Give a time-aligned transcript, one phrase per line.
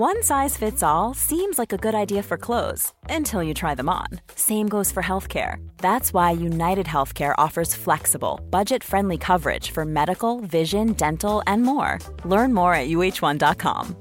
[0.00, 3.90] One size fits all seems like a good idea for clothes until you try them
[3.90, 4.06] on.
[4.34, 5.56] Same goes for healthcare.
[5.76, 11.98] That's why United Healthcare offers flexible, budget friendly coverage for medical, vision, dental, and more.
[12.24, 13.94] Learn more at uh1.com.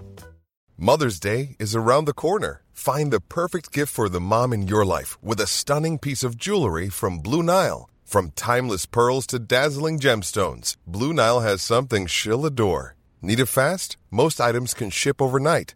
[0.77, 2.61] Mother's Day is around the corner.
[2.71, 6.37] Find the perfect gift for the mom in your life with a stunning piece of
[6.37, 7.89] jewelry from Blue Nile.
[8.05, 12.95] From timeless pearls to dazzling gemstones, Blue Nile has something she'll adore.
[13.21, 13.97] Need it fast?
[14.09, 15.75] Most items can ship overnight.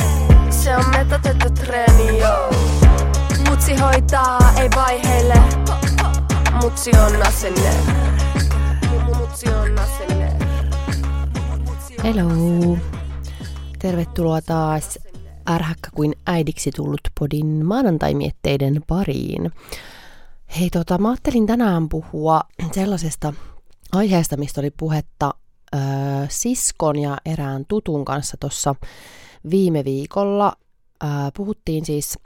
[4.61, 5.33] ei vaiheile.
[6.61, 7.73] Mutsi on asenne.
[9.17, 10.37] Mutsi on asenne.
[12.03, 12.77] Hello.
[13.79, 14.99] Tervetuloa taas
[15.49, 19.51] ärhäkkä kuin äidiksi tullut podin maanantaimietteiden pariin.
[20.59, 22.41] Hei tota, mä ajattelin tänään puhua
[22.71, 23.33] sellaisesta
[23.91, 25.33] aiheesta, mistä oli puhetta
[25.75, 25.77] ö,
[26.29, 28.75] siskon ja erään tutun kanssa tuossa
[29.49, 30.53] viime viikolla.
[31.03, 31.07] Ö,
[31.37, 32.19] puhuttiin siis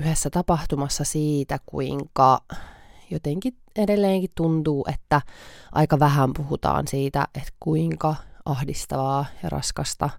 [0.00, 2.40] yhdessä tapahtumassa siitä, kuinka
[3.10, 5.20] jotenkin edelleenkin tuntuu, että
[5.72, 8.14] aika vähän puhutaan siitä, että kuinka
[8.44, 10.10] ahdistavaa ja raskasta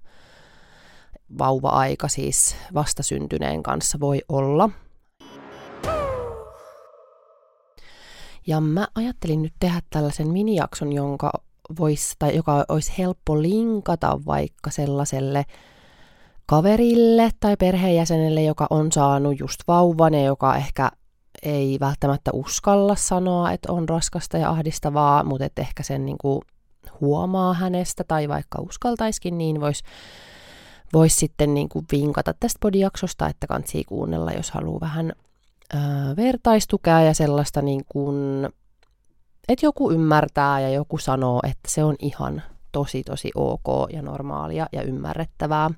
[1.38, 4.70] vauva-aika siis vastasyntyneen kanssa voi olla.
[8.48, 11.32] Ja mä ajattelin nyt tehdä tällaisen minijakson, jonka
[11.80, 15.46] vois, tai joka olisi helppo linkata vaikka sellaiselle
[16.46, 20.92] kaverille tai perheenjäsenelle, joka on saanut just vauvan ja joka ehkä
[21.44, 26.42] ei välttämättä uskalla sanoa, että on raskasta ja ahdistavaa, mutta että ehkä sen niin kuin
[27.02, 29.84] huomaa hänestä tai vaikka uskaltaiskin, niin voisi
[30.94, 35.14] vois sitten niin kuin vinkata tästä podijaksosta, että kansi kuunnella, jos haluaa vähän
[35.74, 35.78] ö,
[36.18, 38.50] vertaistukea ja sellaista, niin kuin,
[39.48, 44.68] että joku ymmärtää ja joku sanoo, että se on ihan tosi tosi ok ja normaalia
[44.72, 45.72] ja ymmärrettävää.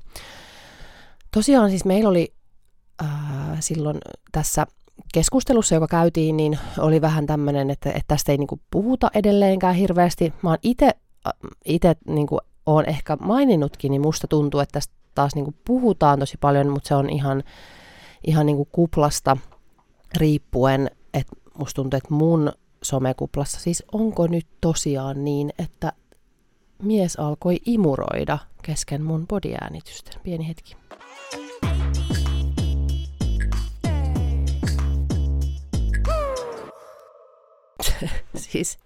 [1.37, 2.33] Tosiaan siis meillä oli
[3.03, 3.09] äh,
[3.59, 3.97] silloin
[4.31, 4.67] tässä
[5.13, 10.33] keskustelussa, joka käytiin, niin oli vähän tämmöinen, että, että tästä ei niinku puhuta edelleenkään hirveästi.
[10.41, 10.89] Mä oon itse
[11.65, 16.69] itse niinku, oon ehkä maininnutkin, niin musta tuntuu, että tästä taas niinku puhutaan tosi paljon,
[16.69, 17.43] mutta se on ihan,
[18.27, 19.37] ihan niinku kuplasta
[20.17, 22.51] riippuen, että musta tuntuu, että mun
[22.83, 25.93] somekuplassa, siis onko nyt tosiaan niin, että
[26.83, 30.11] mies alkoi imuroida kesken mun podiäänitystä.
[30.23, 30.75] Pieni hetki.
[38.51, 38.77] siis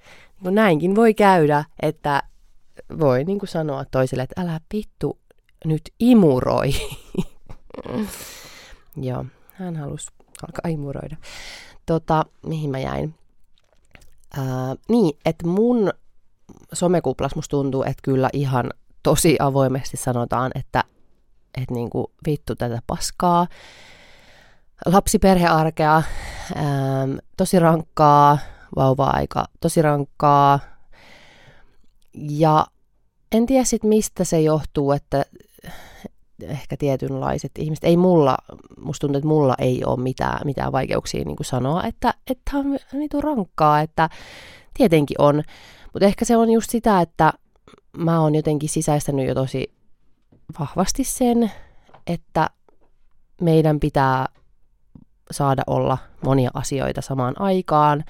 [0.41, 2.23] niin näinkin voi käydä, että
[2.99, 5.19] voi niin kuin sanoa toiselle, että älä pittu
[5.65, 6.69] nyt imuroi.
[9.07, 10.07] Joo, hän halusi
[10.47, 11.15] alkaa imuroida.
[11.85, 13.15] Tota, mihin mä jäin?
[14.37, 15.91] Ää, niin, että mun
[16.73, 18.69] somekuplas musta tuntuu, että kyllä ihan
[19.03, 20.83] tosi avoimesti sanotaan, että
[21.57, 23.47] että niinku vittu tätä paskaa.
[24.85, 26.03] Lapsiperhearkea, ää,
[27.37, 28.37] tosi rankkaa,
[28.75, 30.59] vauva-aika tosi rankkaa.
[32.13, 32.67] Ja
[33.31, 35.25] en tiedä sit mistä se johtuu, että
[36.41, 38.37] ehkä tietynlaiset ihmiset, ei mulla,
[38.77, 43.23] musta tuntuu, että mulla ei ole mitään, mitään vaikeuksia niin sanoa, että että on niin
[43.23, 44.09] rankkaa, että
[44.73, 45.43] tietenkin on.
[45.93, 47.33] Mutta ehkä se on just sitä, että
[47.97, 49.73] mä oon jotenkin sisäistänyt jo tosi
[50.59, 51.51] vahvasti sen,
[52.07, 52.49] että
[53.41, 54.25] meidän pitää
[55.31, 58.03] saada olla monia asioita samaan aikaan.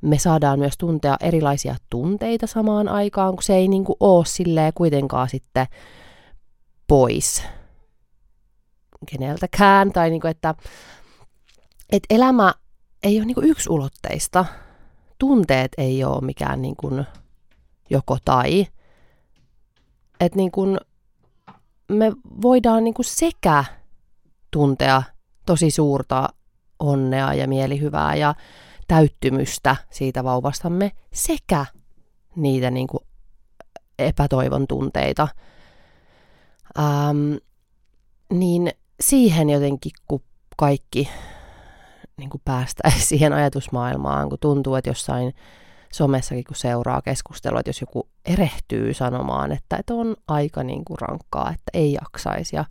[0.00, 4.72] Me saadaan myös tuntea erilaisia tunteita samaan aikaan, kun se ei niin kuin ole silleen
[4.74, 5.66] kuitenkaan sitten
[6.86, 7.42] pois
[9.06, 9.92] keneltäkään.
[9.92, 10.54] Tai niin kuin, että,
[11.92, 12.54] että elämä
[13.02, 14.44] ei ole niin kuin yksulotteista.
[15.18, 17.06] Tunteet ei ole mikään niin kuin
[17.90, 18.66] joko tai.
[20.20, 20.78] Että niin kuin
[21.88, 22.12] me
[22.42, 23.64] voidaan niin kuin sekä
[24.50, 25.02] tuntea
[25.46, 26.28] tosi suurta
[26.82, 28.34] onnea ja mielihyvää ja
[28.88, 31.66] täyttymystä siitä vauvastamme sekä
[32.36, 33.04] niitä niin kuin
[33.98, 35.28] epätoivon tunteita.
[36.78, 37.34] Ähm,
[38.32, 40.22] niin siihen jotenkin, kun
[40.56, 41.08] kaikki
[42.16, 45.34] niin kuin päästäisiin siihen ajatusmaailmaan, kun tuntuu, että jossain
[45.92, 50.98] somessakin, kun seuraa keskustelua, että jos joku erehtyy sanomaan, että, että on aika niin kuin
[50.98, 52.64] rankkaa, että ei jaksaisi ja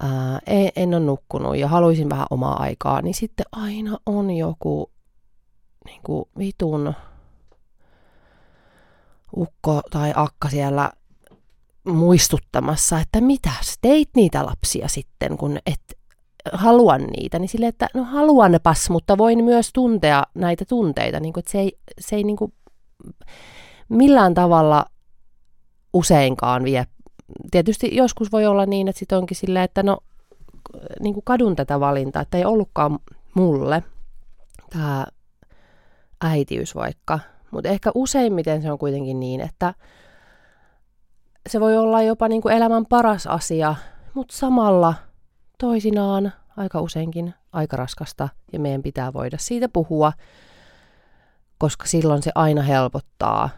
[0.00, 4.90] ää, en, en ole nukkunut ja haluaisin vähän omaa aikaa, niin sitten aina on joku
[5.84, 6.94] niin kuin vitun
[9.36, 10.92] ukko tai akka siellä
[11.88, 13.50] muistuttamassa, että mitä
[13.80, 15.80] teit niitä lapsia sitten, kun et
[16.52, 21.40] halua niitä, niin sille, että no haluanpas, mutta voin myös tuntea näitä tunteita, niin kuin,
[21.40, 22.52] että se ei, se ei niin kuin
[23.88, 24.86] millään tavalla
[25.92, 26.86] useinkaan vie.
[27.50, 29.98] Tietysti joskus voi olla niin, että sitten onkin silleen, että no
[31.00, 32.98] niin kuin kadun tätä valintaa, että ei ollutkaan
[33.34, 33.82] mulle
[34.70, 35.06] tämä
[36.20, 37.20] äitiys vaikka,
[37.50, 39.74] mutta ehkä useimmiten se on kuitenkin niin, että
[41.48, 43.74] se voi olla jopa niin kuin elämän paras asia,
[44.14, 44.94] mutta samalla
[45.58, 50.12] toisinaan aika useinkin aika raskasta ja meidän pitää voida siitä puhua,
[51.58, 53.50] koska silloin se aina helpottaa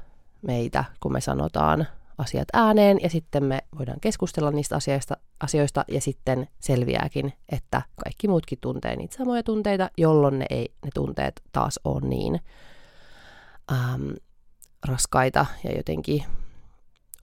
[0.43, 1.87] meitä, kun me sanotaan
[2.19, 8.29] asiat ääneen ja sitten me voidaan keskustella niistä asioista, asioista ja sitten selviääkin, että kaikki
[8.29, 12.41] muutkin tuntee niitä samoja tunteita, jolloin ne, ei, ne tunteet taas on niin
[13.73, 14.15] äm,
[14.89, 16.25] raskaita ja jotenkin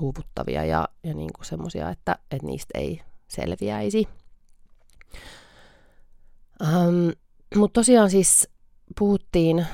[0.02, 4.08] uuvuttavia ja, ja niin kuin semmoisia, että, että niistä ei selviäisi.
[6.62, 7.10] Ähm,
[7.56, 8.50] Mutta tosiaan siis
[9.00, 9.66] puhuttiin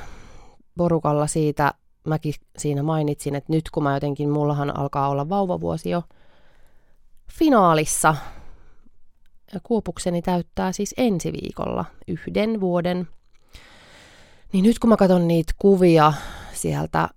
[0.77, 1.73] porukalla siitä,
[2.07, 6.03] mäkin siinä mainitsin, että nyt kun mä jotenkin, mullahan alkaa olla vauvavuosi jo
[7.31, 8.15] finaalissa,
[9.53, 13.07] ja kuopukseni täyttää siis ensi viikolla yhden vuoden,
[14.53, 16.13] niin nyt kun mä katson niitä kuvia
[16.53, 17.09] sieltä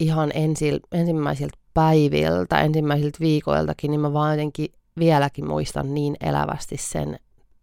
[0.00, 4.68] ihan ensi, ensimmäisiltä päiviltä, ensimmäisiltä viikoiltakin, niin mä vaan jotenkin
[4.98, 7.18] vieläkin muistan niin elävästi sen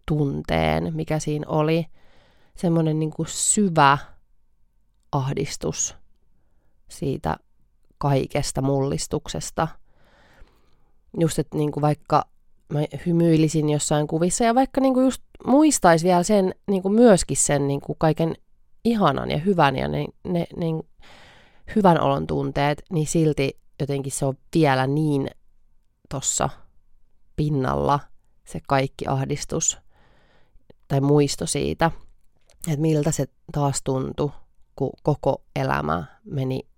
[0.08, 1.86] tunteen, mikä siinä oli.
[2.56, 3.98] Semmoinen niin syvä
[5.12, 5.96] ahdistus
[6.92, 7.38] siitä
[7.98, 9.68] kaikesta mullistuksesta.
[11.20, 12.26] Just, että niin kuin vaikka
[12.74, 17.38] mä hymyilisin jossain kuvissa ja vaikka niin kuin just muistaisi vielä sen niin kuin myöskin
[17.38, 18.36] sen niin kuin kaiken
[18.86, 20.66] ihanan ja hyvän ja ne, ne, ne
[21.76, 25.30] hyvän olon tunteet, niin silti jotenkin se on vielä niin
[26.10, 26.50] tossa
[27.36, 28.00] pinnalla
[28.46, 29.78] se kaikki ahdistus
[30.88, 31.92] tai muisto siitä,
[32.68, 34.32] että miltä se taas tuntui,
[34.76, 36.71] kun koko elämä meni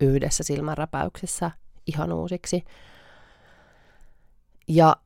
[0.00, 1.50] yhdessä silmänräpäyksessä
[1.86, 2.64] ihan uusiksi.
[4.68, 4.96] Ja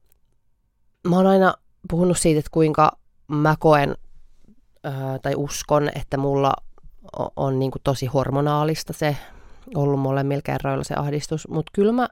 [1.09, 1.55] mä oon aina
[1.91, 2.99] puhunut siitä, että kuinka
[3.29, 3.95] mä koen
[4.85, 6.53] ää, tai uskon, että mulla
[7.19, 9.17] on, on niin tosi hormonaalista se
[9.75, 12.09] ollut molemmilla kerroilla se ahdistus, mutta kyllä mä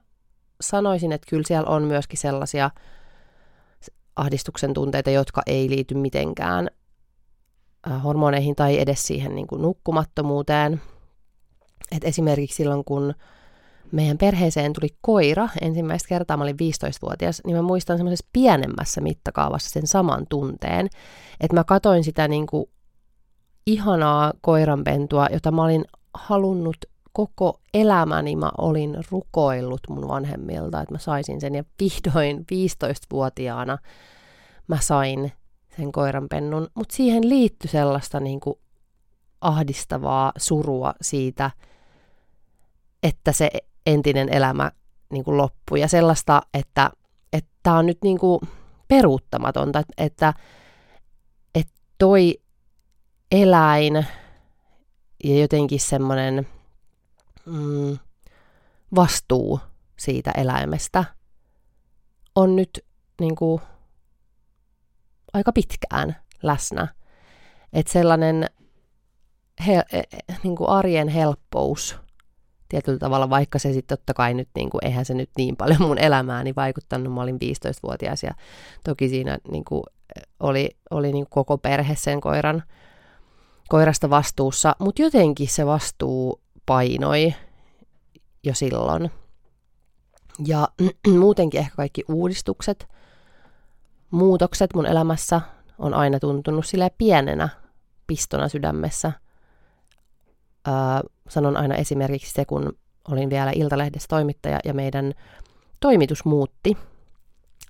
[0.61, 2.71] sanoisin, että kyllä siellä on myöskin sellaisia
[4.17, 6.69] ahdistuksen tunteita, jotka ei liity mitenkään
[8.05, 10.81] hormoneihin tai edes siihen niin kuin nukkumattomuuteen.
[11.91, 13.15] Et esimerkiksi silloin, kun
[13.93, 19.71] meidän perheeseen tuli koira ensimmäistä kertaa, mä olin 15-vuotias, niin mä muistan semmoisessa pienemmässä mittakaavassa
[19.71, 20.89] sen saman tunteen,
[21.41, 22.67] että mä katoin sitä niin kuin
[23.67, 25.85] ihanaa koiranpentua, jota mä olin
[26.15, 26.77] halunnut
[27.13, 31.55] koko elämäni mä olin rukoillut mun vanhemmilta, että mä saisin sen.
[31.55, 33.79] Ja vihdoin 15-vuotiaana
[34.69, 35.33] mä sain
[35.77, 36.69] sen koiranpennun.
[36.75, 38.59] Mutta siihen liittyi sellaista niin kuin
[39.41, 41.51] ahdistavaa surua siitä,
[43.03, 43.51] että se
[43.87, 44.71] entinen elämä
[45.11, 45.81] niin kuin loppui.
[45.81, 46.91] Ja sellaista, että
[47.63, 48.41] tämä on nyt niin kuin
[48.89, 50.35] peruuttamatonta, että, että,
[51.99, 52.41] toi
[53.33, 54.07] eläin
[55.25, 56.47] ja jotenkin semmoinen
[57.47, 57.99] mm,
[58.95, 59.61] vastuu
[59.99, 61.05] siitä eläimestä
[62.35, 62.85] on nyt
[63.21, 63.61] niin kuin,
[65.33, 66.89] aika pitkään läsnä.
[67.73, 68.47] Että sellainen
[69.67, 71.97] he, e, e, niin kuin arjen helppous
[72.73, 75.83] tietyllä tavalla, vaikka se sitten totta kai nyt, niin kuin, eihän se nyt niin paljon
[75.83, 78.35] mun elämääni vaikuttanut, mä olin 15-vuotias ja
[78.85, 79.83] toki siinä niin kuin,
[80.41, 82.63] oli, oli niin kuin koko perhe sen koiran,
[83.69, 87.35] koirasta vastuussa, mutta jotenkin se vastuu painoi
[88.45, 89.11] jo silloin.
[90.47, 90.69] Ja
[91.19, 92.89] muutenkin ehkä kaikki uudistukset,
[94.11, 95.41] muutokset mun elämässä
[95.79, 97.49] on aina tuntunut sille pienenä
[98.07, 99.13] pistona sydämessä.
[100.69, 102.73] Öö, sanon aina esimerkiksi se, kun
[103.09, 105.13] olin vielä Iltalehdessä toimittaja ja meidän
[105.81, 106.77] toimitus muutti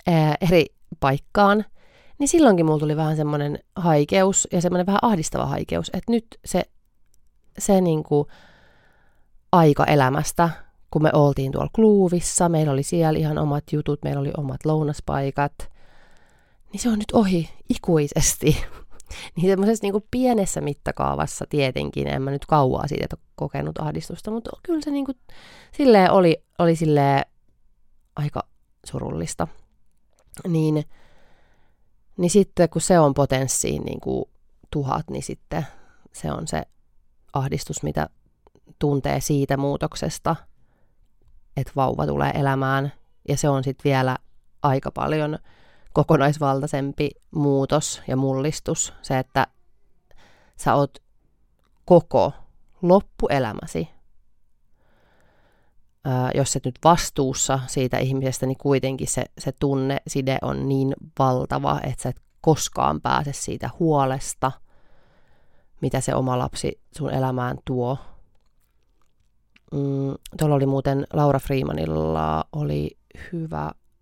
[0.06, 0.66] ää, eri
[1.00, 1.64] paikkaan,
[2.18, 6.62] niin silloinkin mulla tuli vähän semmoinen haikeus ja semmoinen vähän ahdistava haikeus, että nyt se,
[7.58, 8.26] se niinku,
[9.52, 10.48] aika elämästä,
[10.90, 15.52] kun me oltiin tuolla kluuvissa, meillä oli siellä ihan omat jutut, meillä oli omat lounaspaikat,
[16.72, 18.64] niin se on nyt ohi ikuisesti.
[19.36, 24.80] Niin semmoisessa niin pienessä mittakaavassa tietenkin, en mä nyt kauaa siitä kokenut ahdistusta, mutta kyllä
[24.80, 25.18] se niin kuin,
[25.72, 27.26] silleen oli, oli silleen
[28.16, 28.42] aika
[28.86, 29.48] surullista.
[30.48, 30.84] Niin
[32.16, 34.24] Niin sitten kun se on potenssiin niin kuin
[34.70, 35.66] tuhat, niin sitten
[36.12, 36.62] se on se
[37.32, 38.08] ahdistus, mitä
[38.78, 40.36] tuntee siitä muutoksesta,
[41.56, 42.92] että vauva tulee elämään.
[43.28, 44.16] Ja se on sitten vielä
[44.62, 45.38] aika paljon
[45.92, 48.94] kokonaisvaltaisempi muutos ja mullistus.
[49.02, 49.46] Se, että
[50.56, 50.98] sä oot
[51.84, 52.32] koko
[52.82, 53.88] loppuelämäsi,
[56.04, 60.94] ää, jos et nyt vastuussa siitä ihmisestä, niin kuitenkin se, se tunne, side on niin
[61.18, 64.52] valtava, että sä et koskaan pääse siitä huolesta,
[65.80, 67.98] mitä se oma lapsi sun elämään tuo.
[69.72, 72.98] Mm, tuolla oli muuten Laura Freemanilla oli
[73.32, 73.70] hyvä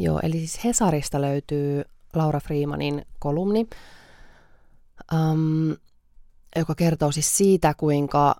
[0.00, 3.66] Joo, eli siis Hesarista löytyy Laura Freemanin kolumni,
[5.14, 5.76] um,
[6.56, 8.36] joka kertoo siis siitä, kuinka,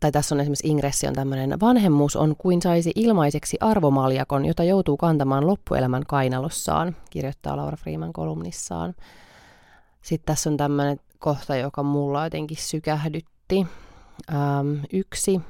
[0.00, 4.96] tai tässä on esimerkiksi ingressi on tämmöinen, vanhemmuus on kuin saisi ilmaiseksi arvomaljakon, jota joutuu
[4.96, 8.94] kantamaan loppuelämän kainalossaan, kirjoittaa Laura Freeman kolumnissaan.
[10.02, 13.66] Sitten tässä on tämmöinen kohta, joka mulla jotenkin sykähdytti.
[14.32, 15.40] Um, yksi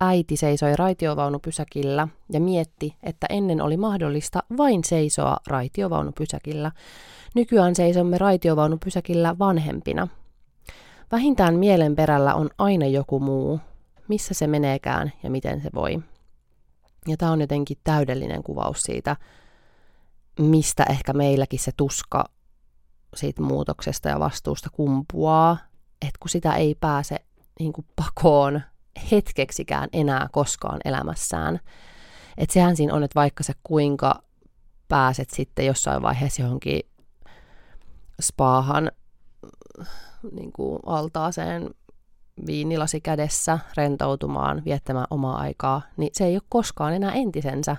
[0.00, 6.72] Äiti seisoi raitiovaunupysäkillä ja mietti, että ennen oli mahdollista vain seisoa raitiovaunupysäkillä.
[7.34, 10.08] Nykyään seisomme raitiovaunupysäkillä vanhempina.
[11.12, 13.60] Vähintään mielen perällä on aina joku muu,
[14.08, 15.98] missä se meneekään ja miten se voi.
[17.08, 19.16] Ja tämä on jotenkin täydellinen kuvaus siitä,
[20.38, 22.24] mistä ehkä meilläkin se tuska
[23.16, 25.56] siitä muutoksesta ja vastuusta kumpuaa,
[26.02, 27.16] että kun sitä ei pääse
[27.60, 28.60] niin kuin pakoon
[29.10, 31.60] hetkeksikään enää koskaan elämässään.
[32.38, 34.22] Että sehän siinä on, että vaikka sä kuinka
[34.88, 36.80] pääset sitten jossain vaiheessa johonkin
[38.20, 38.90] spaahan
[40.32, 41.70] niin kuin altaaseen
[42.46, 47.76] viinilasi kädessä rentoutumaan, viettämään omaa aikaa, niin se ei ole koskaan enää entisensä.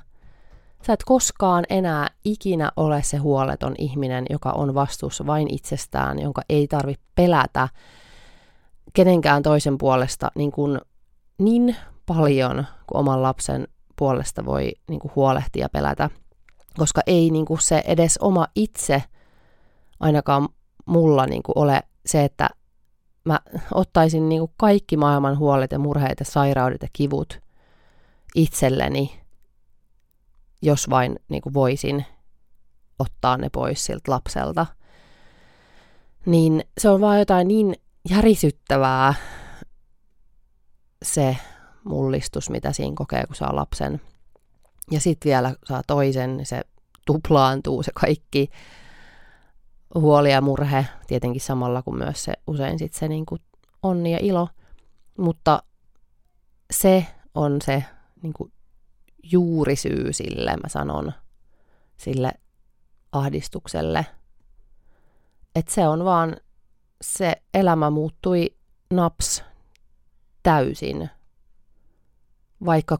[0.88, 6.42] Sä et koskaan enää ikinä ole se huoleton ihminen, joka on vastuussa vain itsestään, jonka
[6.50, 7.70] ei tarvitse pelätä
[8.94, 10.80] kenenkään toisen puolesta niin kuin
[11.40, 16.10] niin paljon kuin oman lapsen puolesta voi niin kuin huolehtia ja pelätä,
[16.78, 19.04] koska ei niin kuin se edes oma itse
[20.00, 20.50] ainakaan
[20.86, 22.50] mulla niin kuin ole se, että
[23.26, 23.40] mä
[23.74, 27.40] ottaisin niin kuin kaikki maailman huolet ja murheet ja sairaudet ja kivut
[28.36, 29.20] itselleni,
[30.62, 32.06] jos vain niin kuin voisin
[33.00, 34.66] ottaa ne pois siltä lapselta.
[36.26, 37.76] Niin se on vaan jotain niin
[38.10, 39.14] järisyttävää
[41.04, 41.38] se
[41.84, 44.02] mullistus, mitä siinä kokee, kun saa lapsen.
[44.92, 46.62] Ja sitten vielä saa toisen, niin se
[47.06, 48.50] tuplaantuu se kaikki
[49.96, 53.42] huoli ja murhe, tietenkin samalla kuin myös se usein sitten se niin kuin
[53.84, 54.48] onni ja ilo.
[55.18, 55.64] Mutta
[56.72, 57.84] se on se
[58.24, 58.52] niin kuin
[59.24, 61.14] juurisyy sille, mä sanon,
[61.98, 62.32] sille
[63.12, 64.06] ahdistukselle.
[65.56, 66.38] Että se on vaan,
[67.02, 68.56] se elämä muuttui
[68.94, 69.44] naps
[70.44, 71.10] täysin,
[72.66, 72.98] vaikka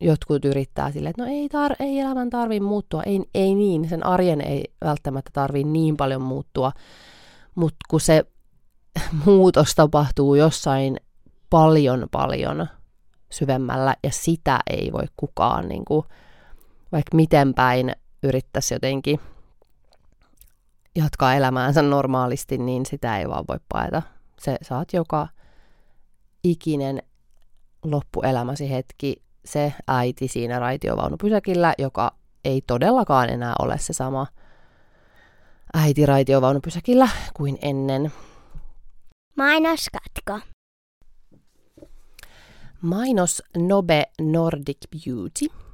[0.00, 4.06] jotkut yrittää sille, että no ei, tar- ei elämän tarvi muuttua, ei, ei niin, sen
[4.06, 6.72] arjen ei välttämättä tarvi niin paljon muuttua,
[7.54, 8.24] mutta kun se
[9.26, 10.96] muutos tapahtuu jossain
[11.50, 12.66] paljon paljon
[13.30, 16.06] syvemmällä ja sitä ei voi kukaan niin kuin,
[16.92, 19.20] vaikka miten päin yrittäisi jotenkin
[20.96, 24.02] jatkaa elämäänsä normaalisti, niin sitä ei vaan voi paeta.
[24.38, 25.28] Se saat joka
[26.44, 27.02] ikinen
[27.84, 34.26] loppuelämäsi hetki se äiti siinä raitiovaunupysäkillä, joka ei todellakaan enää ole se sama
[35.74, 38.12] äiti raitiovaunupysäkillä kuin ennen.
[39.36, 40.40] Mainoskatko.
[42.80, 45.46] Mainos Nobe Nordic Beauty–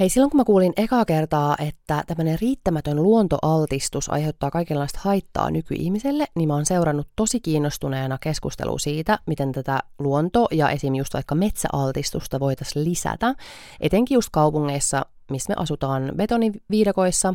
[0.00, 6.24] Hei, silloin kun mä kuulin ekaa kertaa, että tämmöinen riittämätön luontoaltistus aiheuttaa kaikenlaista haittaa nykyihmiselle,
[6.34, 10.94] niin mä oon seurannut tosi kiinnostuneena keskustelua siitä, miten tätä luonto- ja esim.
[10.94, 13.34] just vaikka metsäaltistusta voitaisiin lisätä,
[13.80, 17.34] etenkin just kaupungeissa, missä me asutaan betoniviidakoissa,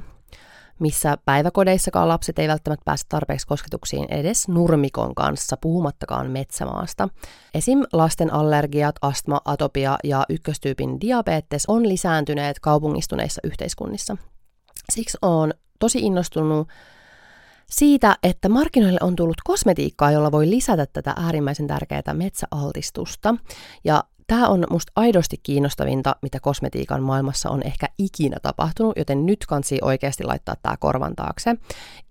[0.80, 7.10] missä päiväkodeissakaan lapset ei välttämättä pääse tarpeeksi kosketuksiin edes nurmikon kanssa, puhumattakaan metsämaasta.
[7.54, 7.84] Esim.
[7.94, 14.18] lasten allergiat, astma, atopia ja ykköstyypin diabetes on lisääntyneet kaupungistuneissa yhteiskunnissa.
[14.92, 16.68] Siksi on tosi innostunut
[17.70, 23.36] siitä, että markkinoille on tullut kosmetiikkaa, jolla voi lisätä tätä äärimmäisen tärkeää metsäaltistusta.
[23.84, 29.46] Ja Tämä on musta aidosti kiinnostavinta, mitä kosmetiikan maailmassa on ehkä ikinä tapahtunut, joten nyt
[29.48, 31.56] kansi oikeasti laittaa tämä korvan taakse.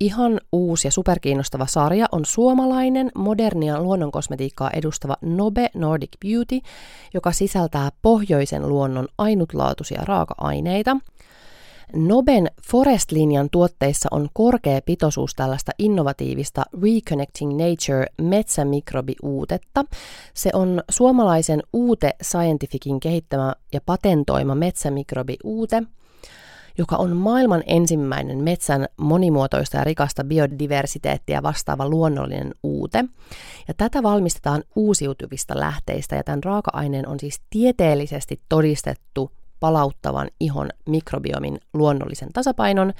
[0.00, 6.61] Ihan uusi ja superkiinnostava sarja on suomalainen, modernia luonnonkosmetiikkaa edustava Nobe Nordic Beauty,
[7.15, 10.97] joka sisältää pohjoisen luonnon ainutlaatuisia raaka-aineita–
[11.94, 19.85] Noben Forest-linjan tuotteissa on korkea pitoisuus tällaista innovatiivista Reconnecting Nature metsämikrobiuutetta.
[20.35, 25.82] Se on suomalaisen Uute Scientificin kehittämä ja patentoima metsämikrobiuute,
[26.78, 33.04] joka on maailman ensimmäinen metsän monimuotoista ja rikasta biodiversiteettiä vastaava luonnollinen uute.
[33.68, 39.30] Ja tätä valmistetaan uusiutuvista lähteistä ja tämän raaka-aineen on siis tieteellisesti todistettu
[39.61, 42.93] palauttavan ihon mikrobiomin luonnollisen tasapainon,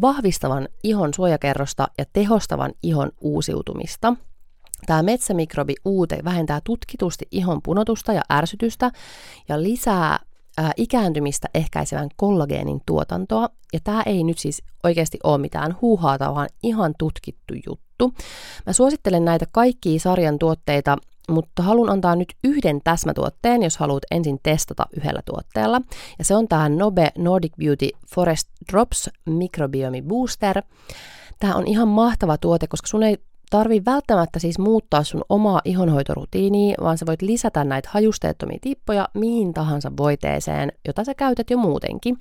[0.00, 4.14] vahvistavan ihon suojakerrosta ja tehostavan ihon uusiutumista.
[4.86, 8.90] Tämä metsämikrobi uute vähentää tutkitusti ihon punotusta ja ärsytystä
[9.48, 10.18] ja lisää
[10.58, 13.48] ää, ikääntymistä ehkäisevän kollageenin tuotantoa.
[13.72, 18.14] Ja tämä ei nyt siis oikeasti ole mitään huuhaata, vaan ihan tutkittu juttu.
[18.66, 20.96] Mä suosittelen näitä kaikkia sarjan tuotteita
[21.30, 25.80] mutta haluan antaa nyt yhden täsmätuotteen, jos haluat ensin testata yhdellä tuotteella.
[26.18, 30.62] Ja se on tämä Nobe Nordic Beauty Forest Drops Microbiome Booster.
[31.40, 33.18] Tämä on ihan mahtava tuote, koska sun ei
[33.50, 39.54] tarvii välttämättä siis muuttaa sun omaa ihonhoitorutiiniä, vaan sä voit lisätä näitä hajusteettomia tippoja mihin
[39.54, 42.18] tahansa voiteeseen, jota sä käytät jo muutenkin.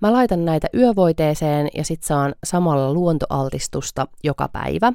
[0.00, 4.92] Mä laitan näitä yövoiteeseen ja sit saan samalla luontoaltistusta joka päivä.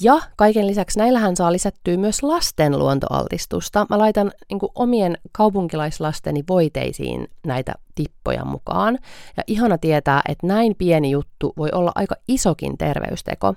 [0.00, 3.86] Ja kaiken lisäksi näillähän saa lisättyä myös lasten luontoaltistusta.
[3.90, 8.98] Mä laitan niin kuin, omien kaupunkilaislasteni voiteisiin näitä tippoja mukaan.
[9.36, 13.54] Ja ihana tietää, että näin pieni juttu voi olla aika isokin terveysteko.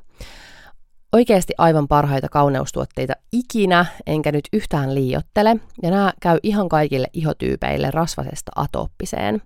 [1.13, 7.91] Oikeasti aivan parhaita kauneustuotteita ikinä, enkä nyt yhtään liiottele, ja nämä käy ihan kaikille ihotyypeille
[7.91, 9.41] rasvasesta atooppiseen.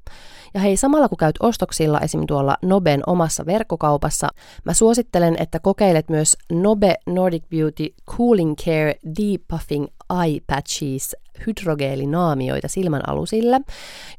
[0.54, 2.28] Ja hei, samalla kun käyt ostoksilla esim.
[2.28, 4.28] tuolla Noben omassa verkkokaupassa,
[4.65, 9.88] mä suosittelen, että kokeilet myös Nobe Nordic Beauty Cooling Care Depuffing
[10.23, 11.15] Eye Patches
[11.47, 13.62] hydrogeelinaamioita silmän alusille,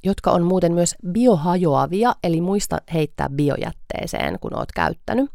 [0.03, 5.31] jotka on muuten myös biohajoavia, eli muista heittää biojätteeseen, kun oot käyttänyt.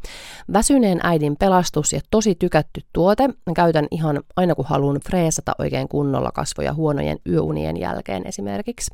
[0.52, 3.28] Väsyneen äidin pelastus ja tosi tykätty tuote.
[3.28, 8.90] Mä käytän ihan aina kun haluan freesata oikein kunnolla kasvoja huonojen yöunien jälkeen esimerkiksi.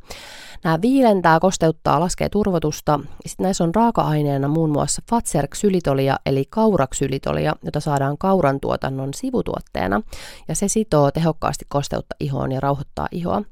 [0.64, 3.00] Nämä viilentää, kosteuttaa, laskee turvotusta.
[3.26, 10.02] Sitten näissä on raaka-aineena muun muassa fatserksylitolia eli kauraksylitolia, jota saadaan kauran tuotannon sivutuotteena.
[10.48, 13.42] Ja se sitoo tehokkaasti kosteutta ihoon ja rauhoittaa ihoa.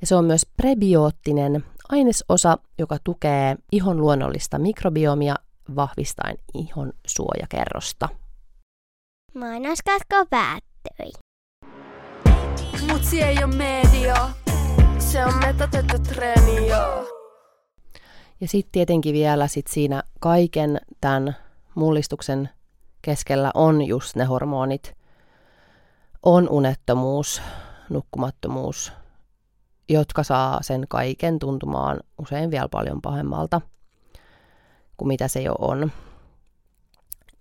[0.00, 5.34] Ja se on myös prebioottinen ainesosa, joka tukee ihon luonnollista mikrobiomia
[5.76, 8.08] vahvistaen ihon suojakerrosta.
[9.34, 11.12] Mainoskatko päättyi.
[12.92, 14.28] Mutsi ei ole media,
[14.98, 16.68] se on metatettu treeni,
[18.40, 21.36] Ja sitten tietenkin vielä sit siinä kaiken tämän
[21.74, 22.48] mullistuksen
[23.02, 24.94] keskellä on just ne hormonit.
[26.22, 27.42] On unettomuus,
[27.90, 28.92] nukkumattomuus,
[29.88, 33.60] jotka saa sen kaiken tuntumaan usein vielä paljon pahemmalta
[34.96, 35.92] kuin mitä se jo on.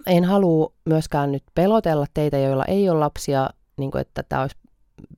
[0.05, 4.57] En halua myöskään nyt pelotella teitä, joilla ei ole lapsia, niin kuin että tämä olisi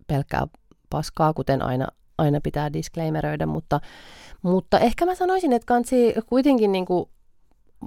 [0.07, 0.47] pelkkää
[0.89, 3.79] paskaa, kuten aina, aina pitää disclaimeröidä, mutta,
[4.41, 7.09] mutta ehkä mä sanoisin, että kansi kuitenkin niin kuin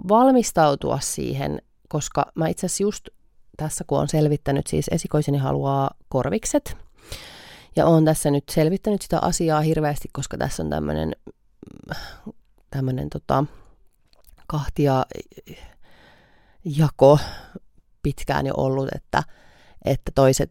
[0.08, 3.08] valmistautua siihen, koska mä itse asiassa just
[3.56, 6.76] tässä, kun on selvittänyt, siis esikoiseni haluaa korvikset,
[7.76, 11.12] ja olen tässä nyt selvittänyt sitä asiaa hirveästi, koska tässä on tämmöinen
[12.70, 13.44] tämmönen, tota,
[14.46, 15.06] kahtia
[16.64, 17.18] jako
[18.02, 19.22] pitkään jo ollut, että,
[19.84, 20.50] että toiset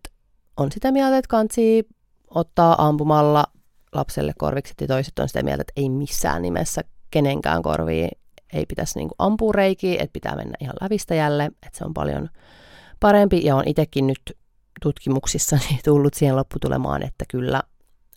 [0.57, 1.87] on sitä mieltä, että kansi
[2.29, 3.43] ottaa ampumalla
[3.93, 8.09] lapselle korvikset ja toiset on sitä mieltä, että ei missään nimessä kenenkään korviin
[8.53, 12.29] ei pitäisi niin kuin ampua reikiä, että pitää mennä ihan lävistäjälle, että se on paljon
[12.99, 13.45] parempi.
[13.45, 14.37] Ja on itsekin nyt
[14.81, 17.63] tutkimuksissani tullut siihen lopputulemaan, että kyllä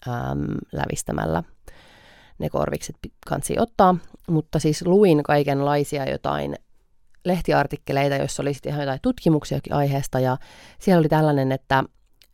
[0.09, 1.43] äm, lävistämällä
[2.39, 2.97] ne korvikset
[3.27, 3.97] kansi ottaa,
[4.29, 6.57] mutta siis luin kaikenlaisia jotain
[7.25, 10.37] lehtiartikkeleita, joissa oli sitten ihan jotain tutkimuksiakin aiheesta ja
[10.79, 11.85] siellä oli tällainen, että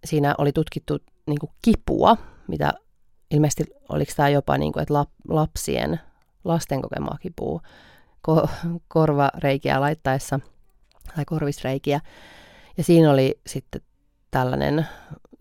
[0.05, 2.17] siinä oli tutkittu niin kuin kipua,
[2.49, 2.73] mitä
[3.31, 4.95] ilmeisesti oliko tämä jopa niin kuin, että
[5.29, 6.01] lapsien,
[6.45, 7.61] lasten kokemaa kipua
[8.29, 8.49] ko-
[8.89, 10.41] korvareikiä laittaessa
[11.17, 12.01] tai korvisreikiä.
[12.77, 13.81] Ja siinä oli sitten
[14.37, 14.87] tällainen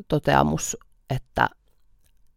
[0.08, 0.78] toteamus,
[1.10, 1.50] että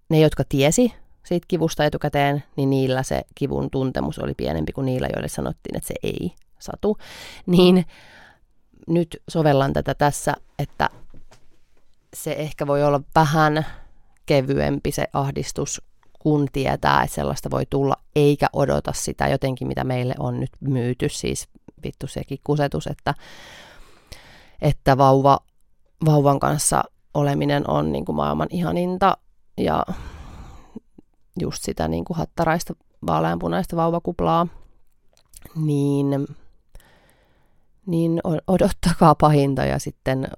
[0.09, 0.95] ne, jotka tiesi
[1.25, 5.89] siitä kivusta etukäteen, niin niillä se kivun tuntemus oli pienempi kuin niillä, joille sanottiin, että
[5.89, 6.99] se ei satu.
[7.47, 7.85] Niin
[8.89, 10.91] nyt sovellan tätä tässä, että
[12.15, 13.67] se ehkä voi olla vähän
[14.27, 15.83] kevyempi se ahdistus,
[16.19, 21.09] kun tietää, että sellaista voi tulla, eikä odota sitä jotenkin, mitä meille on nyt myyty,
[21.09, 21.49] siis
[21.85, 23.15] vittu sekin kusetus, että,
[24.63, 25.39] että vauva,
[26.05, 26.85] vauvan kanssa
[27.15, 29.17] oleminen on niin kuin maailman ihaninta
[29.57, 29.85] ja
[31.41, 32.75] just sitä niin kuin hattaraista
[33.07, 34.47] vaaleanpunaista vauvakuplaa,
[35.57, 36.27] niin,
[37.87, 40.29] niin odottakaa pahinta ja sitten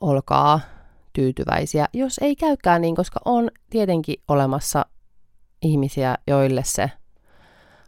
[0.00, 0.60] olkaa
[1.12, 4.86] tyytyväisiä, jos ei käykään niin, koska on tietenkin olemassa
[5.62, 6.90] ihmisiä, joille se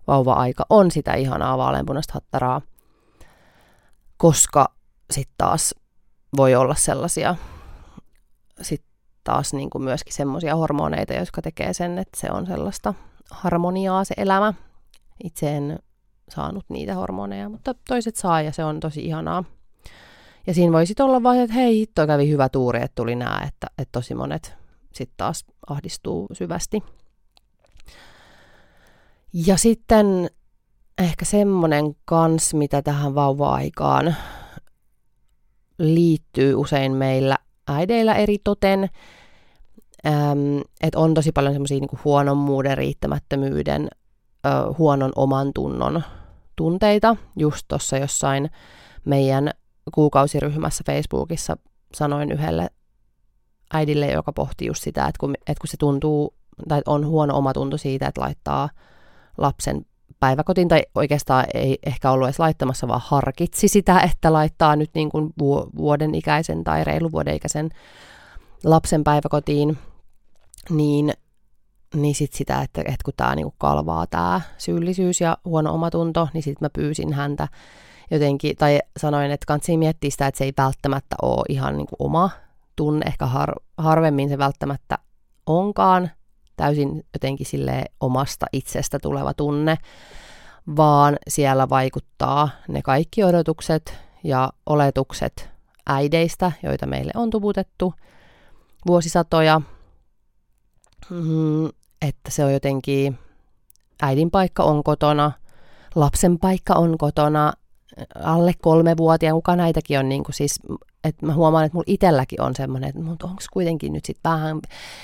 [0.06, 2.60] vauva-aika on sitä ihanaa vaaleanpunaista hattaraa,
[4.16, 4.74] koska
[5.10, 5.74] sitten taas
[6.36, 7.36] voi olla sellaisia
[8.62, 12.94] sitten taas niin kuin myöskin semmoisia hormoneita, jotka tekee sen, että se on sellaista
[13.30, 14.54] harmoniaa se elämä.
[15.24, 15.78] Itse en
[16.28, 19.44] saanut niitä hormoneja, mutta toiset saa ja se on tosi ihanaa.
[20.46, 23.44] Ja siinä voi sitten olla vain, että hei, hitto kävi hyvä tuuri, että tuli nää,
[23.48, 24.54] että, että tosi monet
[24.92, 26.82] sitten taas ahdistuu syvästi.
[29.32, 30.30] Ja sitten
[30.98, 34.16] ehkä semmoinen kans, mitä tähän vauva-aikaan
[35.78, 37.36] liittyy usein meillä
[37.68, 38.88] äideillä eri toten,
[40.80, 43.88] että on tosi paljon semmoisia niin huonommuuden, riittämättömyyden,
[44.46, 46.02] ö, huonon oman tunnon
[46.56, 47.16] tunteita.
[47.36, 48.50] Just tuossa jossain
[49.04, 49.50] meidän
[49.94, 51.56] kuukausiryhmässä Facebookissa
[51.94, 52.70] sanoin yhdelle
[53.72, 56.34] äidille, joka pohti just sitä, että kun, että kun se tuntuu,
[56.68, 58.68] tai on huono omatunto siitä, että laittaa
[59.38, 59.86] lapsen
[60.20, 65.10] päiväkotiin, tai oikeastaan ei ehkä ollut edes laittamassa, vaan harkitsi sitä, että laittaa nyt niin
[65.10, 65.32] kuin
[65.76, 67.70] vuoden ikäisen tai reilu vuoden ikäisen
[68.64, 69.78] lapsen päiväkotiin,
[70.70, 71.12] niin,
[71.94, 76.42] niin sit sitä, että, että kun tämä niin kalvaa tämä syyllisyys ja huono omatunto, niin
[76.42, 77.48] sitten mä pyysin häntä
[78.10, 81.96] jotenkin, tai sanoin, että kansi miettiä sitä, että se ei välttämättä ole ihan niin kuin
[81.98, 82.30] oma
[82.76, 84.98] tunne, ehkä har, harvemmin se välttämättä
[85.46, 86.10] onkaan
[86.56, 89.76] täysin jotenkin sille omasta itsestä tuleva tunne,
[90.76, 95.48] vaan siellä vaikuttaa ne kaikki odotukset ja oletukset
[95.86, 97.94] äideistä, joita meille on tuputettu
[98.86, 99.60] vuosisatoja,
[101.10, 101.66] mm,
[102.02, 103.18] että se on jotenkin,
[104.02, 105.32] äidin paikka on kotona,
[105.94, 107.52] lapsen paikka on kotona,
[108.24, 110.60] alle kolmevuotiaan, kuka näitäkin on, niin kuin siis,
[111.06, 114.60] että mä huomaan, että mulla itselläkin on semmoinen, että onko kuitenkin nyt sitten vähän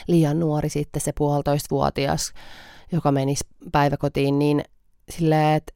[0.06, 2.32] liian nuori sitten se puolitoistavuotias,
[2.92, 4.64] joka menisi päiväkotiin, niin
[5.10, 5.72] silleen, että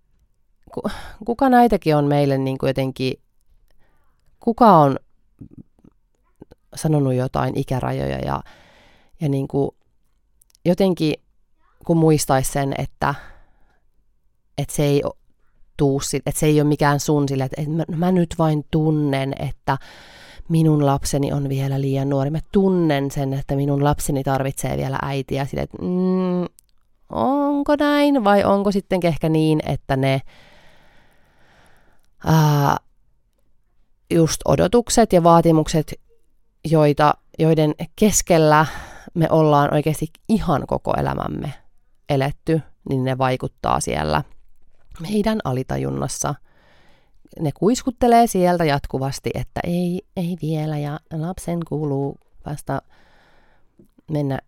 [1.25, 3.15] kuka näitäkin on meille niin kuin jotenkin,
[4.41, 4.97] kuka on
[6.75, 8.43] sanonut jotain ikärajoja ja,
[9.21, 9.71] ja niin kuin
[10.65, 11.15] jotenkin
[11.87, 13.15] kun muistaisi sen, että,
[14.59, 15.03] että se ei
[15.77, 19.79] tuu, että se ei ole mikään sun sille, että, mä, mä nyt vain tunnen, että
[20.49, 22.31] minun lapseni on vielä liian nuori.
[22.31, 25.45] Mä tunnen sen, että minun lapseni tarvitsee vielä äitiä.
[25.45, 26.47] Sille, että, mm,
[27.11, 30.23] onko näin vai onko sitten ehkä niin, että ne
[32.27, 32.77] ää,
[34.11, 36.01] just odotukset ja vaatimukset,
[36.71, 38.67] joita, joiden keskellä
[39.15, 41.55] me ollaan oikeasti ihan koko elämämme
[42.09, 44.23] eletty, niin ne vaikuttaa siellä
[45.01, 46.35] meidän alitajunnassa.
[47.41, 52.83] Ne kuiskuttelee sieltä jatkuvasti, että ei, ei vielä ja lapsen kuuluu vasta
[54.11, 54.39] mennä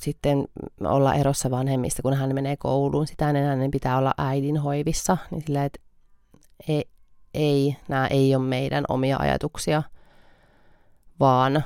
[0.00, 0.44] sitten
[0.84, 3.06] olla erossa vanhemmista, kun hän menee kouluun.
[3.06, 5.16] Sitä ennen hänen pitää olla äidin hoivissa.
[5.30, 5.80] Niin sillä, että
[6.68, 6.84] ei,
[7.34, 9.82] ei, nämä ei ole meidän omia ajatuksia,
[11.20, 11.64] vaan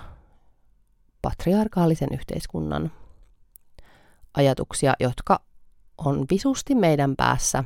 [1.23, 2.93] patriarkaalisen yhteiskunnan
[4.35, 5.41] ajatuksia, jotka
[5.99, 7.65] on visusti meidän päässä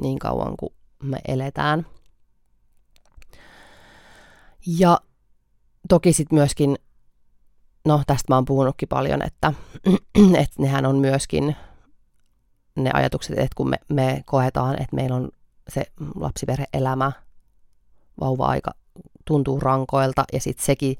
[0.00, 1.86] niin kauan kuin me eletään.
[4.66, 5.00] Ja
[5.88, 6.76] toki sitten myöskin,
[7.84, 9.52] no tästä mä oon puhunutkin paljon, että,
[10.42, 11.56] että nehän on myöskin
[12.76, 15.30] ne ajatukset, että kun me, me koetaan, että meillä on
[15.68, 15.82] se
[16.14, 17.12] lapsiperhe-elämä,
[18.20, 18.70] vauva-aika
[19.24, 20.96] tuntuu rankoilta ja sitten sekin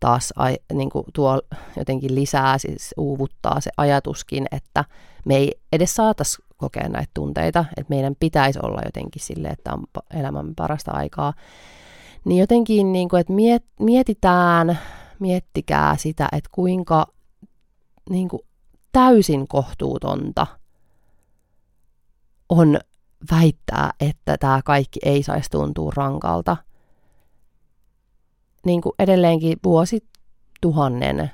[0.00, 1.40] taas ai, niin kuin tuo
[1.76, 4.84] jotenkin lisää, siis uuvuttaa se ajatuskin, että
[5.24, 9.84] me ei edes saataisi kokea näitä tunteita, että meidän pitäisi olla jotenkin sille, että on
[10.20, 11.32] elämän parasta aikaa.
[12.24, 14.78] Niin jotenkin, niin kuin, että miet, mietitään,
[15.18, 17.06] miettikää sitä, että kuinka
[18.10, 18.42] niin kuin,
[18.92, 20.46] täysin kohtuutonta
[22.48, 22.78] on
[23.30, 26.56] väittää, että tämä kaikki ei saisi tuntua rankalta.
[28.66, 30.00] Niin kuin edelleenkin vuosi
[30.60, 31.30] tuhannen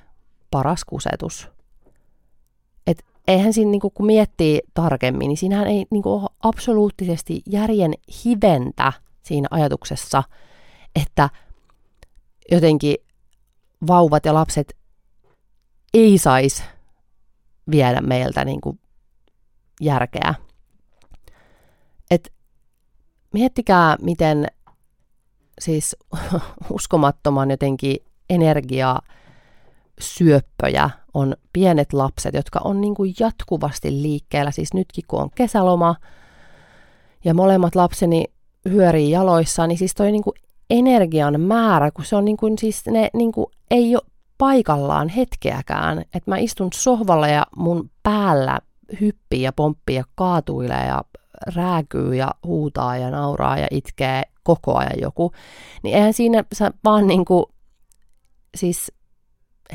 [0.50, 1.48] paras kusetus.
[2.86, 7.42] Et eihän siinä, niin kuin, kun miettii tarkemmin, niin siinähän ei niin kuin, ole absoluuttisesti
[7.46, 7.92] järjen
[8.24, 10.22] hiventä siinä ajatuksessa,
[10.96, 11.30] että
[12.50, 12.96] jotenkin
[13.86, 14.76] vauvat ja lapset
[15.94, 16.62] ei saisi
[17.70, 18.80] viedä meiltä niin kuin,
[19.80, 20.34] järkeä
[22.10, 22.32] et
[23.32, 24.46] miettikää, miten
[25.58, 25.96] siis
[26.70, 27.96] uskomattoman jotenkin
[28.30, 28.96] energia
[30.00, 34.50] syöppöjä on pienet lapset, jotka on niin kuin jatkuvasti liikkeellä.
[34.50, 35.96] Siis nytkin kun on kesäloma
[37.24, 38.24] ja molemmat lapseni
[38.68, 40.34] hyörii jaloissaan, niin siis toi niin kuin
[40.70, 44.02] energian määrä, kun se on niin kuin, siis ne niin kuin ei ole
[44.38, 45.98] paikallaan hetkeäkään.
[45.98, 48.58] Että mä istun sohvalla ja mun päällä
[49.00, 51.02] hyppii ja pomppii ja kaatuilee ja
[51.54, 55.32] rääkyy ja huutaa ja nauraa ja itkee koko ajan joku,
[55.82, 56.44] niin eihän siinä
[56.84, 57.44] vaan niin kuin,
[58.56, 58.92] siis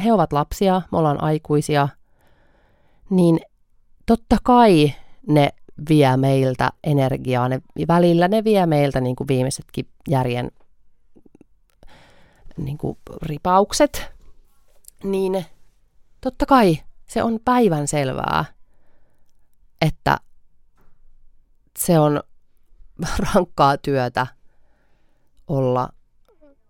[0.03, 1.87] he ovat lapsia, me ollaan aikuisia,
[3.09, 3.39] niin
[4.05, 4.93] totta kai
[5.27, 5.49] ne
[5.89, 10.51] vie meiltä energiaa, ne, välillä ne vie meiltä niin kuin viimeisetkin järjen
[12.57, 14.11] niin kuin ripaukset,
[15.03, 15.45] niin
[16.21, 18.45] totta kai se on päivän selvää,
[19.81, 20.17] että
[21.79, 22.23] se on
[23.33, 24.27] rankkaa työtä
[25.47, 25.89] olla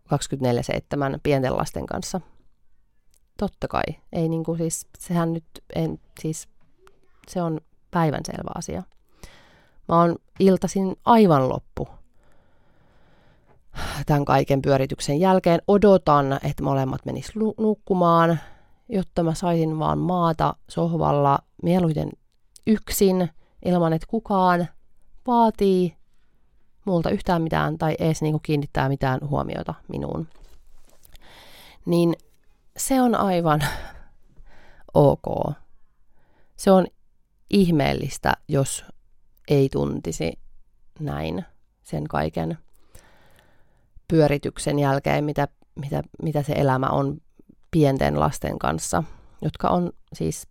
[0.06, 2.22] 24-7 pienten lasten kanssa.
[3.38, 3.84] Totta kai.
[4.14, 5.46] Ei niinku siis, sehän nyt,
[5.76, 6.48] en, siis,
[7.28, 8.84] se on päivänselvä asia.
[9.88, 11.88] Mä oon iltasin aivan loppu
[14.06, 15.62] tämän kaiken pyörityksen jälkeen.
[15.68, 18.40] Odotan, että molemmat menis nukkumaan,
[18.90, 22.10] jotta mä saisin vaan maata sohvalla mieluiten
[22.68, 23.30] yksin,
[23.66, 24.68] ilman että kukaan
[25.30, 25.98] vaatii
[26.86, 30.28] multa yhtään mitään tai edes niinku kiinnittää mitään huomiota minuun.
[31.86, 32.16] Niin
[32.78, 33.64] se on aivan
[34.94, 35.54] ok.
[36.56, 36.88] Se on
[37.50, 38.86] ihmeellistä, jos
[39.48, 40.40] ei tuntisi
[41.00, 41.46] näin
[41.84, 42.58] sen kaiken
[44.08, 47.22] pyörityksen jälkeen, mitä, mitä, mitä se elämä on
[47.72, 49.04] pienten lasten kanssa,
[49.42, 50.48] jotka on siis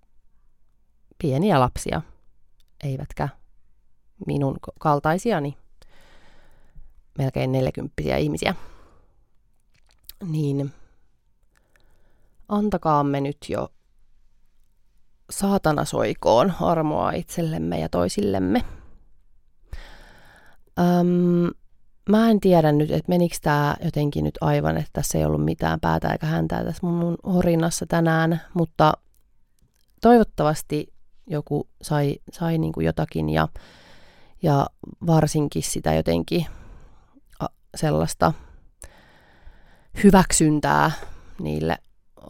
[1.19, 2.03] pieniä lapsia,
[2.85, 3.29] eivätkä
[4.26, 5.57] minun kaltaisiani
[7.18, 8.54] melkein 40 ihmisiä.
[10.28, 10.72] Niin
[12.48, 13.68] antakaamme nyt jo
[15.31, 18.64] saatana soikoon armoa itsellemme ja toisillemme.
[20.78, 21.50] Öm,
[22.09, 25.81] mä en tiedä nyt, että menikö tämä jotenkin nyt aivan, että tässä ei ollut mitään
[25.81, 28.92] päätä eikä häntää tässä mun horinnassa tänään, mutta
[30.00, 30.92] toivottavasti
[31.26, 33.48] joku sai, sai niin kuin jotakin ja
[34.42, 34.66] ja
[35.07, 36.46] varsinkin sitä jotenkin
[37.74, 38.33] sellaista
[40.05, 40.90] hyväksyntää
[41.40, 41.79] niille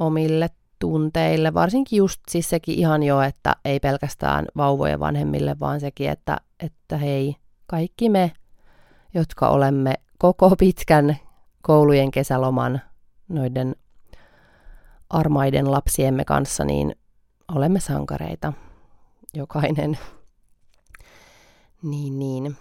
[0.00, 6.10] omille tunteille, varsinkin just siis sekin ihan jo, että ei pelkästään vauvojen vanhemmille, vaan sekin,
[6.10, 8.32] että, että hei, kaikki me,
[9.14, 11.16] jotka olemme koko pitkän
[11.62, 12.80] koulujen kesäloman
[13.28, 13.76] noiden
[15.10, 16.96] armaiden lapsiemme kanssa, niin
[17.54, 18.52] olemme sankareita.
[19.34, 19.98] Jokainen
[21.82, 22.56] niin, niin.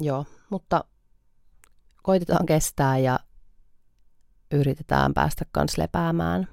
[0.00, 0.84] Joo, mutta
[2.02, 3.20] koitetaan kestää ja
[4.50, 6.48] yritetään päästä kans lepäämään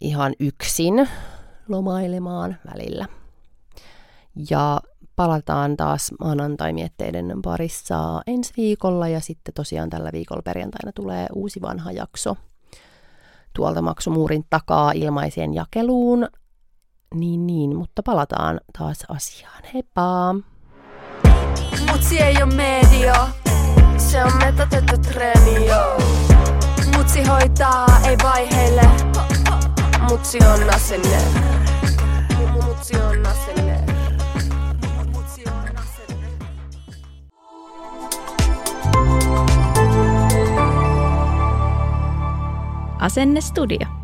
[0.00, 1.08] ihan yksin
[1.68, 3.06] lomailemaan välillä.
[4.50, 4.80] Ja
[5.16, 11.92] palataan taas maanantai-mietteiden parissa ensi viikolla ja sitten tosiaan tällä viikolla perjantaina tulee uusi vanha
[11.92, 12.36] jakso
[13.56, 16.28] tuolta maksumuurin takaa ilmaiseen jakeluun
[17.14, 19.62] niin, niin, mutta palataan taas asiaan.
[19.74, 20.34] Heippa!
[21.90, 23.28] Mutsi ei oo media,
[23.96, 25.66] se on metatettu treeni,
[26.96, 28.82] Mutsi hoitaa, ei vaiheille,
[30.10, 31.18] mutsi on asenne.
[32.52, 33.84] Mutsi on asenne.
[35.12, 36.28] Mutsi on asenne.
[43.00, 44.03] Asenne Studio.